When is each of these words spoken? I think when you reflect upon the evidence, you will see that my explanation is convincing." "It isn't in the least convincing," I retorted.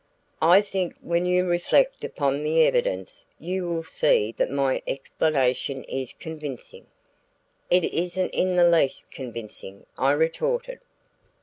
I 0.41 0.61
think 0.61 0.95
when 0.99 1.27
you 1.27 1.45
reflect 1.45 2.03
upon 2.03 2.41
the 2.43 2.65
evidence, 2.65 3.23
you 3.39 3.67
will 3.69 3.83
see 3.83 4.31
that 4.35 4.49
my 4.49 4.81
explanation 4.87 5.83
is 5.83 6.11
convincing." 6.11 6.87
"It 7.69 7.83
isn't 7.83 8.31
in 8.31 8.55
the 8.55 8.67
least 8.67 9.11
convincing," 9.11 9.85
I 9.99 10.13
retorted. 10.13 10.79